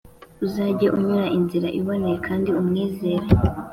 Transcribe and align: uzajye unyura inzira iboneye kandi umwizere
uzajye 0.45 0.87
unyura 0.97 1.25
inzira 1.37 1.67
iboneye 1.79 2.17
kandi 2.27 2.49
umwizere 2.59 3.27